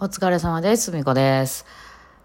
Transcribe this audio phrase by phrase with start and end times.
[0.00, 0.92] お疲れ様です。
[0.92, 1.66] みこです。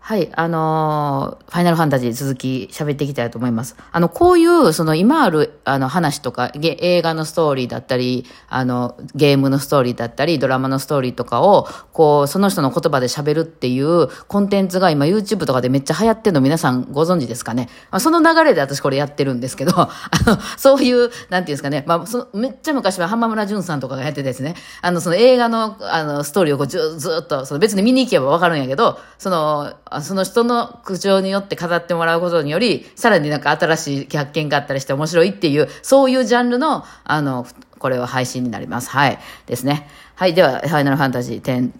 [0.05, 3.77] はい、あのーファイナルファンタジー続き喋っていきたいと思います。
[3.91, 17.69] あの、こういう、その今ある、あの話とか、映画のストーリーだったり、あの、ゲームのストーリーだったり、ドラマのストーリーとかを、こう、その人の言葉で喋るっていうコンテンツが今 YouTube とかでめっちゃ流行ってるの皆さんご存知ですかね？
[17.91, 19.89] まあ、その流れで私これやってるんですけど、あ
[20.25, 29.71] の、そういう、なんていうんですかね、まあ、そのめっちゃ昔は浜村淳さんとかがやってですね、あの、その映画の、あの、ストーリーをこうずずっと、その別に見に行けばわかるんやけど、その、
[30.01, 37.45] その人の口調によって語ってもらうことにより、さらになんか新しい発見があったりして面白いっていう、そういうジャンルの、あの、
[37.79, 38.89] これは配信になります。
[38.89, 39.19] はい。
[39.45, 39.89] ですね。
[40.15, 40.33] はい。
[40.33, 41.71] では、ファイナルファンタジー10、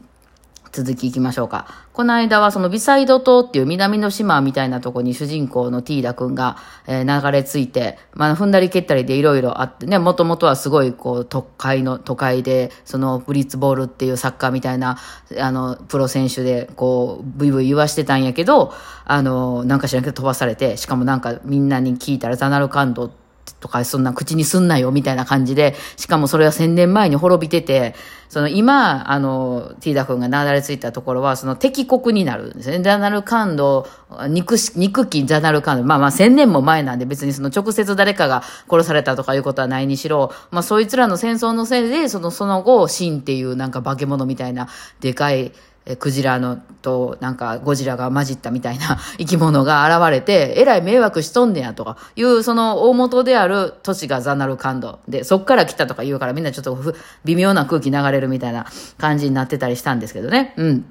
[0.73, 1.67] 続きいきましょうか。
[1.93, 14.97] この間はそのビサイド島っていう南の島みたいなとこに主人公のティーダ君が、えー流れ着いて、まあ踏んだり蹴ったりでいろいろあってね、もともとはすごいこう都会の、都会で、そのブリッツボールっていうサッカーみたいな、
[15.39, 18.73] あの、プロ選手でこう、ブイブイ言わしてたんやけど、
[19.05, 23.22] あの、なんか知らんけど飛ばされて、しかもなんかみんなに聞いたらザナルカンドって
[23.59, 27.95] とかそんな口にすんなよみたいな感じで、しかもそれは千年前に滅びてて、
[28.30, 32.81] その今、あの、ティーダ君がなだれついたところは、その敵国になるんですね。
[32.81, 33.88] ザナルカンド、
[34.27, 35.83] 憎し、憎きザナルカンド。
[35.83, 44.67] まあまあ千年も前なんで別にその直接誰かが殺されたとかいうことはないにしろ、まあそいつらの戦争のせいで、そのその後、シンっていうなんか化け物みたいな、
[44.99, 45.52] でかい、
[45.86, 56.78] えクジラのとなんかゴジラが混じったみたいな 生き物が現れて、えらい迷惑しとんねやとかいう、その大元である都市がザナルカンドで、そっから来たとか言うからみんなちょっと
[57.26, 58.66] 微妙な空気流れるみたいな
[58.98, 60.54] 感じになってたりしたんですけどね。
[60.58, 60.86] うん。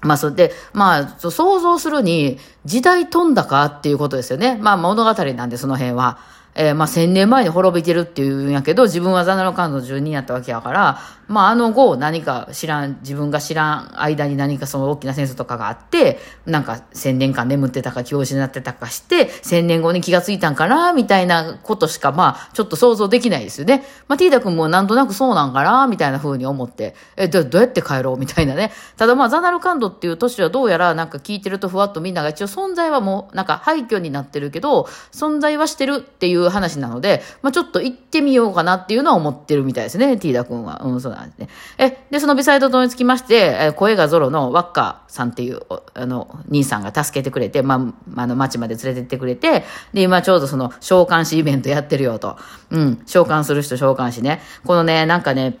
[0.00, 4.56] まあ、それで、まあ、想像するに、時代飛んだかっていうことですよね。
[4.60, 6.18] まあ、物語なんで、その辺は。
[6.60, 23.84] えーまあ、千年前に滅びてるっていうんやけど、自分はザナルカンドの住人やったわけやから、まあ、あの後、何か知らん、自分が知らん間に何かその大きな戦争とかがあって、なんか千年間眠ってたか気を失ってたかして、千年後に気がついたんかな、みたいなことしか、まあ、ちょっと想像できないですよね。
[24.08, 28.72] まあ、ティーダ君もなんとなくそうなんかな、みたいな風に思って、え、どどうやって帰ろうみたいなね。
[28.96, 40.80] ただまあ、ザナルカンドっていう都市はどうやらなんか聞いてるとふわっとみんなが一応存在はもうなんか廃墟になってるけど、存在はしてるっていう話なので、まあ、ちょっと行ってみようかなっていうのは思ってるみたいですね、ティーダ君は。
[40.84, 41.48] うん、そうなんですね。
[41.78, 45.60] え、で、そのビサイド島につきまして、え声がゾロのワッカーさんっていう、
[45.94, 52.36] あの、兄さんが助けてくれて、まあ、あの、町まで連れてってくれて、で、今ちょうどその召喚師イベントやってるよと。
[52.70, 54.40] うん、召喚する人召喚師ね。
[54.64, 55.58] このね、なんかね、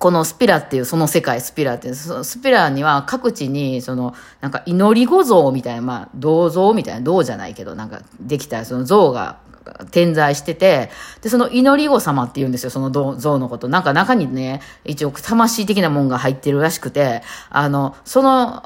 [0.00, 9.36] このスピラっていう、その世界、スピラっていう、スピラには各地に、その、なんか祈り子像みたいな、まあ、銅像みたいな、銅じゃないけど、なんかできた、その像が
[9.90, 10.90] 点在してて、
[11.22, 13.68] で、その祈り子様って言うんですよ、その像のこと。
[13.68, 18.62] なんか中にね、一応魂的なもんが入ってるらしくて、あの、その、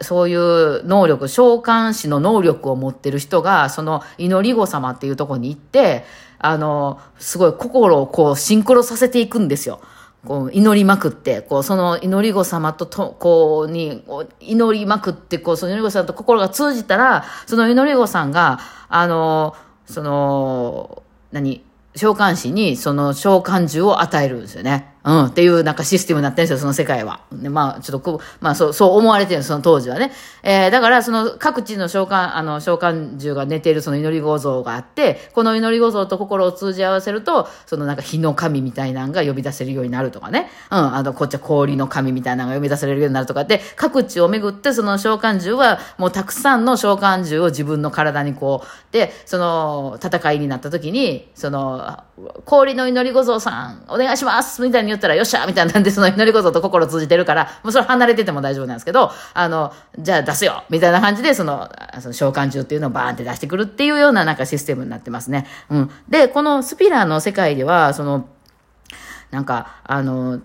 [0.00, 6.04] そういう能力、召喚師の能力を持ってる人が、その祈り子様っていうところに行って、
[6.38, 9.80] あの、すごい心をこうシンクロさせていくんですよ。
[10.26, 14.04] こう祈りまくって、こう、その祈り子様とと、こう、に、
[14.40, 18.58] 祈りまくって、こう、その祈り子さんと心が通じたら、その祈り子さんが、
[18.88, 19.54] あの、
[19.86, 21.02] その、
[21.32, 21.64] 何、
[21.94, 24.95] 召喚師にその召喚獣を与えるんですよね。
[25.06, 25.24] うん。
[25.26, 27.20] っていうなんかシステムになってるんですよ、その世界は。
[27.32, 30.10] でまあ、ちょっとこう、まあそう、そう思われてるんです、その当時はね。
[30.42, 40.50] えー、だからその各地の召喚、あの、召喚獣が寝ているその祈り子像があって、この祈り子像と心を通じ合わせると、そのなんか火の神みたいなのが呼び出せるようになるとかね。
[40.72, 40.94] うん。
[40.94, 52.02] あの、こっちは氷の神みたいなのが呼び出されるようになるとかって、各地を巡ってその召喚獣はもうたくさんの召喚獣を自分の体にこう、で、その戦いになった時に、その、
[52.44, 61.70] 氷の祈り子像さん、お願いしますみたいに言ったら、よっしゃみたいなんで、その祈り子像と心通じてるから、もうそれ離れてても大丈夫なんですけど、あの、じゃあ出すよみたいな感じで、その、
[62.00, 65.46] その召喚獣っていうのをバーンって出してくるっていうようななんかシステムになってますね。
[65.70, 65.90] うん。
[66.08, 68.28] で、このスピラーの世界では、その、
[69.30, 70.40] なんか、あの、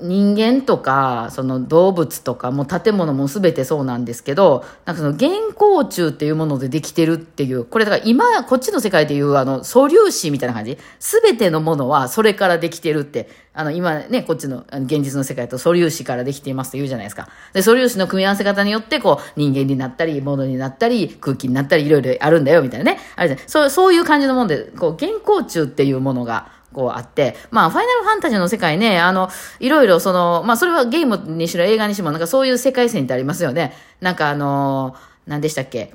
[0.00, 10.78] 人間とか、その動物とか、もう建物も全てそうなんですけど、なんかその原稿虫っていうものでできてるっていう、これだから今、こっちの世界でいうあの素粒子みたいな感じ。
[10.98, 17.28] 全てのものはそれからできてるって、あの今ね、こっちの現実の世界と素粒子からできていますって言うじゃないですか。
[17.52, 22.98] で、素粒子の組み合わせ方によって、こう、人間になったり、物になったり、空気になったり、いろいろあるんだよ、みたいなね。
[23.14, 29.30] あれじゃないそう、そういう感じのもんで、こう、原稿虫っていうものが、こうあって、まあ、ファイナルファンタジーの世界ね、あの、
[29.60, 33.72] いろいろその、まあ、それはゲームにしろ映画にしろ、なんかそういう世界線ってありますよね。
[34.00, 34.94] なんかあの、
[35.26, 35.94] 何でしたっけ？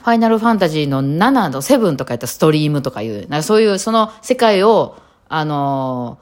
[0.00, 4.98] ファイナルファンタジーの7の7とかやったストリームとかいう、なんかそういうその世界を、
[5.30, 6.18] あの、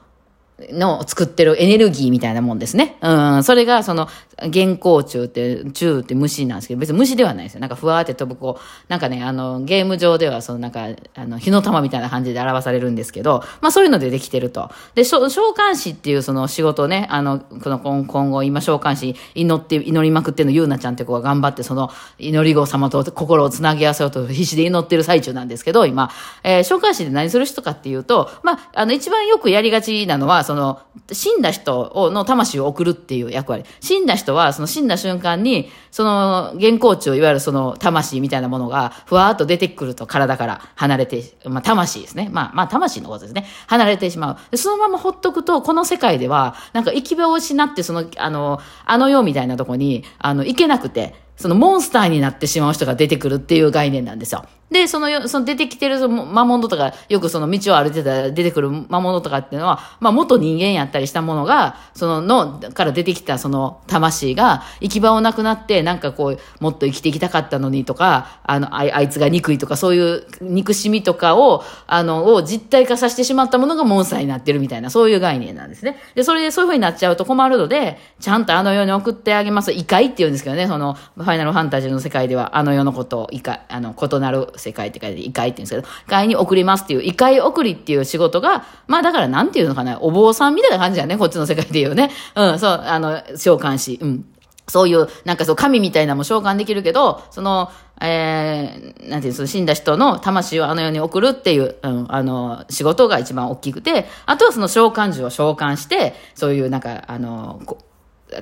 [0.71, 2.97] の作ってるエネルギーみたいなもんですね。
[3.01, 3.43] うん。
[3.43, 4.07] それが、その、
[4.51, 7.59] 原稿虫って、虫って虫なんですけど、別に虫ではないですよ。
[7.59, 14.69] なんかふわーって飛ぶ、こう、なんかね、あの、ゲーム上では、そのなんか、あの、火の玉みたいな感じで表されるんですけど、まあそういうのでできてると。
[14.95, 26.09] で、召喚師っていうその仕事ね、あの、この今後、今召喚師祈って、祈りまくってるのゆうなちゃんって子が頑張って、その、祈り子様と心をつなぎ合わせようと必死で祈ってる最中なんですけど、今、
[26.43, 33.63] えー、召喚師で何する人かっていうと、まあ、あの、一番よくやりがちなのは、その、その死んだ人をの魂を送るっていう役割。
[33.79, 42.29] 死んだ人は、その死んだ瞬間に、その原稿値をいわゆるその魂みたいなものが、ふわーっと出てくると体から離れて、まあ魂ですね。
[42.31, 43.47] まあまあ魂のことですね。
[43.65, 44.57] 離れてしまう。
[44.57, 54.45] そのままほっとくと、この世界では、なんか行き場を失って、その、あの、あの世みたいなとこに、あの、行けなくて、そのモンスターになってしまう人が出てくるっていう概念なんですよ。
[54.73, 75.97] で、その、その出てきてる魔物とか、よくその道を歩いてたら出てくる魔物とかっていうのは、まあ元人間やったりしたものが、そのの、から出てきたその魂が行き場をなくなって、なんかこう、もっと生きていきたかったのにとか、あの、あいつが憎いとか、そういう憎しみとかを、あの、を実体化させてしまったものがモンスターになってるみたいな、そういう概念なんですね。
[76.15, 79.71] で、それでそういう風になっちゃうと困るので、ちゃんとあの世に送ってあげます。
[79.71, 92.11] 異界って言うんですけどね、その、ファイナルファンタジーの世界では、あの世のことを異界、あの、異なる世界って書いて異界って言うんですけど、会に送りますっていう、異界送りっていう仕事が、まあだからなんていうのかな、お坊さんみたいな感じだね、こっちの世界で言うね。
[92.35, 93.99] うん、そう、あの、召喚師。
[94.01, 94.25] うん。
[94.67, 97.69] そういう、なんかそう、神みたいなのも召喚できるけど、その、
[98.01, 107.61] えー、なんていうの、死んだ人の魂をあの世に送るっていう、うん、あの、仕事が一番大きくて、あとはその召喚獣を召喚して、そういうなんか、あの、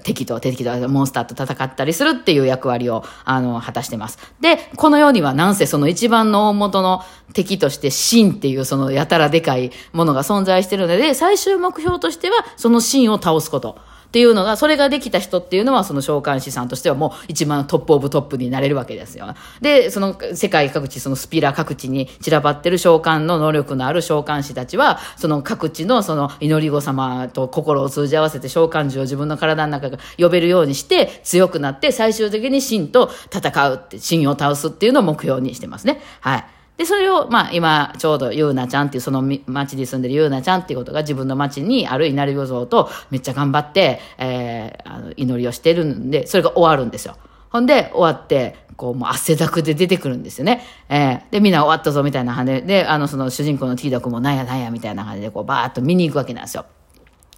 [0.04, 4.18] 敵と敵とモンスターと戦ったりするっていう役割を、あの、果たしてます。
[4.40, 7.02] で、この世にはなんせその一番の大元の
[7.34, 13.78] 敵として真っていうそのやたらでかいものが存在してるので、最終目標としてはその真を倒すこと。
[14.12, 19.34] っていうのが、それができた人っていうのは、その召喚師さんとしてはもう一番トップオブトップになれるわけですよ。
[19.62, 36.02] で、その世界各地、そのスピラ各地に散らばってる召喚の能力のある召喚師たちは、その各地のその祈り子様と心を通じ合わせて召喚獣を自分の体の中が呼べるようにして強くなって最終的に神と戦うって、神を倒すっていうのを目標にしてますね。
[36.19, 36.46] はい。
[36.81, 47.18] で、それを、まあ、今、ちょうど、ゆうなちゃんっていう、その町に住んでるゆうなちゃんっていうことが自分の町にある稲荷像とめっちゃ頑張って、えー、あの、祈りをしてるんで、それが終わるんですよ。
[47.51, 50.63] ほんで、終わって、こう、もう汗だくで出てくるんですよね。
[50.89, 56.66] えー、で、みんな終わったぞ、みたいな感じで、で、あの、その主人公のティーダ君もなんやなんや、みたいな感じで、こう、バーっと見に行くわけなんですよ。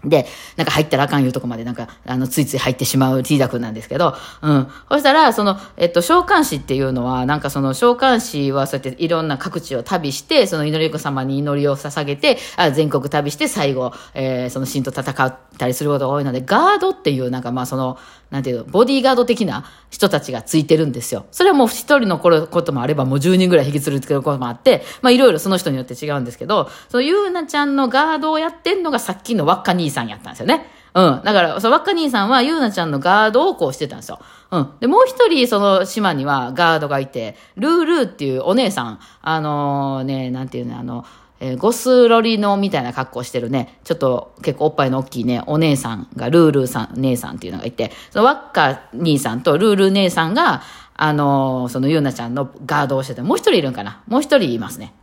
[0.05, 0.25] で、
[0.57, 4.67] なんか入ったらあかんいうとこまでなんか、あの、ついつい入ってしまうティーダ君なんですけど、うん。
[4.89, 17.97] そしたら、その、えっと、召喚師っていうのは、なんかその召喚師はそうやっていろんな各地を旅して、その祈り子様に祈りを捧げて、あ全国旅して最後、えー、その神と戦ったりすることが多いので、ガードっていう、なんかまあその、
[18.33, 21.27] なんていうの、ボディーガード的な人たちがついてるんですよ。
[21.29, 22.31] それはもう一人のこ
[22.63, 30.65] ともあれば、もう10人ぐらい引き連れてくることもあって、まあいろいろその人によって違うんですけど、そのゆうなちゃんのガードをやってんのがさっきの若兄さんやったんですよね。
[30.95, 31.21] うん。
[31.23, 34.19] だから、その若兄さんはゆうなちゃんのガードをこうしてたんですよ。
[34.49, 34.69] うん。
[34.79, 41.05] で、もう一人、その島にはガードがいて、ルールーっていうお姉さん、あのー、ね、なんていうの、あの、
[41.43, 50.61] えー、ゴスロリのみたいな格好してるね、ちょっと結構おっぱいの大きいね、お姉さんが、ルールーさん、姉さんっていうのがいて、そのワッカ兄さんとルールー姉さんが、
[50.95, 54.93] あのー、そのゆうなちゃんのガードをしてて、もう一人いるんかなもう一人いますね。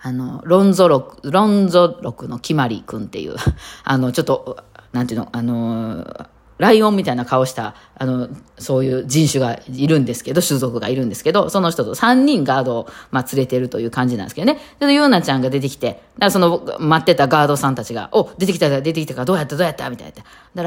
[0.00, 3.36] あの、ロンゾロク、ロンゾロクの決まりくんっていう、
[3.84, 6.26] あの、ちょっと、なんていうの、あのー
[6.58, 14.58] ライオンみたいな顔した、あの、そういう人種がいるんですけど、種族がいるんですけど、その人と3人ガードを、まあ、連れてるという感じなんですけどね。
[14.80, 20.14] で、ゆうなちゃんが出てきて、だその、待ってたガードさんたちが、お、出てきた、出てきたから、どうやった、どうやったみたいな。
[20.14, 20.22] だ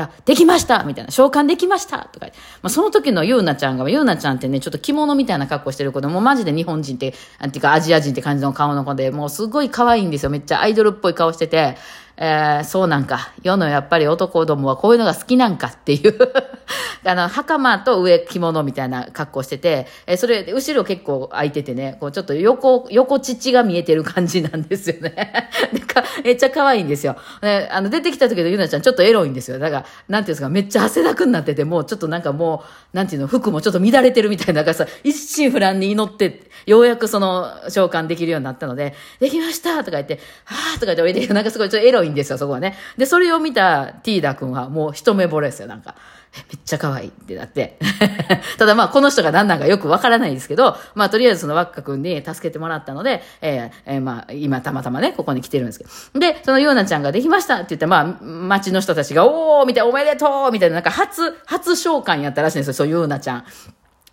[0.08, 1.12] から、できましたみたいな。
[1.12, 2.28] 召喚できましたとか
[2.62, 10.30] まあ、その時のゆうなちゃんが、ゆうなちゃんってね、ちょっと着物みたいな格好してる子で、もうマジで日本人って、なんていうかアジア人って感じの顔の子で、もうすごい可愛いんですよ。
[10.30, 11.78] めっちゃアイドルっぽい顔してて、
[12.22, 16.18] えー、そうなんか、世のやっぱり男どもはこういうのが好きなんかっていう
[17.06, 25.50] あの、袴と上着物みたいな格好してて、えー、それ、後ろ結構空いててね、こうちょっと横、横乳が見えてる感じなんですよね。
[25.72, 27.16] でかめっちゃ可愛いんですよ。
[27.42, 29.58] ね、あの、出てきた時のゆなちゃんちょっとエロいんですよ。
[29.58, 42.76] だから、なんていうんですか、めっちゃ汗だくになってて、もうちょっとなんかもう、なんていうの、服もちょっと乱れてるみたいな、だかさ、一心不乱に祈って、ようやくその、召喚できるようになったので、できましたとか言って、はぁとか言って、なんかすごいちょっとエロいいんですよ、そこはね。
[42.98, 45.96] で、それを見たティーダ君はもう一目惚れですよ、なんか。
[46.32, 47.80] めっちゃ可愛いってなって。
[48.58, 56.20] ただまあ、この人が何なんかよくわからないですけど、まあ、とりあえずそのワッカ君に助けてもらったので、えーえーまあ、今たまたまね、ここに来てるんですけど。
[56.20, 63.44] で、そのゆうなちゃんができましたって言って、まあ、町の人たちが、おーみたいな、おめでとうみたいな、なんか初、初召喚やったらしいんですよ、そう、ゆうなちゃん。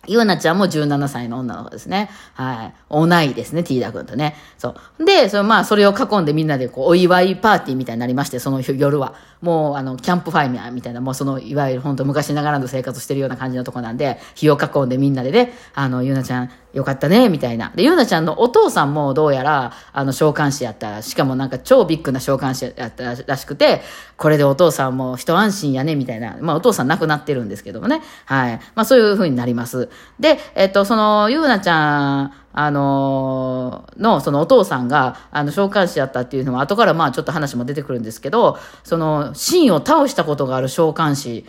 [0.07, 2.09] ゆうなちゃんも17歳の女の子ですね。
[2.33, 2.73] はい。
[2.89, 4.35] おないですね、ティーダ君とね。
[4.57, 5.05] そう。
[5.05, 9.13] で、そまあ、それを囲んでみんなでこう、お祝いパーティーみたいになりまして、その夜は。
[9.41, 17.71] もう、あの、キャンプファイヤーみたいな、もうその、いわゆる本当昔ながらの生活してるような感じのとこなんで、火を囲んでみんなでね、あの、ゆうなちゃん、よかったね、みたいな。
[17.73, 21.01] で、ゆうなちゃんのお父さんもどうやら、あの、召喚師やった。
[21.01, 23.81] しかもなんか超ビッグな召喚師やったらしくて、
[24.15, 26.37] これでお父さんも一安心やね、みたいな。
[26.39, 28.03] まあ、お父さん亡くなってるんですけどもね。
[28.25, 28.59] はい。
[28.75, 29.89] まあ、そういう風になります。
[30.19, 41.45] で、えっと、その、ゆうなちゃん、あのの、そのお父さんが、あの、召喚師やったっていうのは、後からまあちょっと話も出てくるんですけど、その、シンを倒したことがある召喚師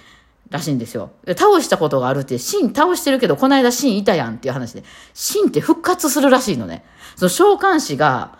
[0.50, 1.10] らしいんですよ。
[1.26, 4.82] 倒したことがあるって、シン倒してるけど、この間シンいたやんっていう話で、
[5.14, 6.84] シンって復活するらしいのね。
[7.16, 8.37] その召喚師が、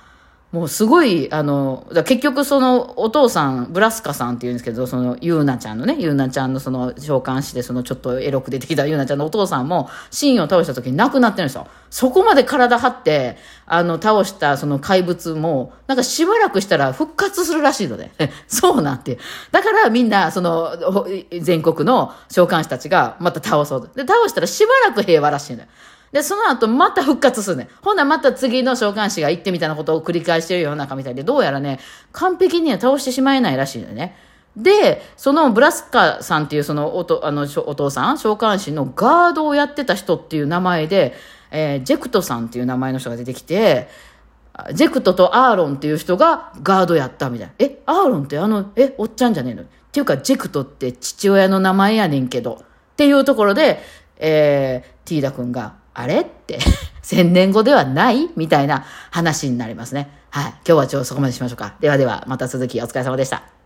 [0.50, 11.66] もうすごい、あの、結局そのお父さん、ブラスカさんって言うんですけど、そのユーナちゃんのね、ユーナちゃんのその召喚師でそのちょっとエロく出てきたユーナちゃんのお父さんも、シーンを倒した時に亡くなってるんですよ。
[11.90, 13.36] そこまで体張って、
[13.66, 18.10] あの、倒したその怪物も、なんかしばらくしたら復活するらしいので、
[18.48, 19.18] そうなんて。
[19.52, 20.78] だからみんな、その、
[21.42, 23.88] 全国の召喚師たちがまた倒そうと。
[23.94, 25.66] で、倒したらしばらく平和らしいのよ。
[26.12, 27.68] で、その後また復活するね。
[27.82, 31.80] ほなまた次の召喚師が行ってみたいなことを繰り返してる世の中みたいで、どうやらね、
[32.12, 34.16] 完璧には倒してしまえないらしいのよね。
[34.56, 41.14] で、そのブラスカさんっていうそのおとあのお父さん、召喚師のガードをやってた人っていう名前で、
[41.50, 43.88] えージェクトさんっていう名前の人が出てきて、
[44.72, 47.54] ジェクトとアーロンっていう人がガードやったみたいな。
[47.60, 49.62] え、アーロンってあの、え、おっちゃんじゃねえの？
[49.62, 52.54] っていうか、ジェクトって父親の名前やねんけど。
[52.54, 53.80] っていうところで、
[54.16, 56.20] えー、ティーダ君が、あれ？
[56.20, 56.58] って、
[57.02, 58.28] 千年後ではない？
[58.36, 60.10] みたいな話になりますね。
[60.30, 60.44] はい。
[60.44, 61.74] 今日はちょっとそこまでしましょうか。
[61.80, 63.57] ではでは、また続きお疲れ様でした。